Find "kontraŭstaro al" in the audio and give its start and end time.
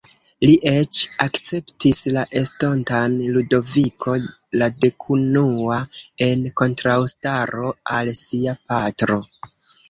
6.63-8.11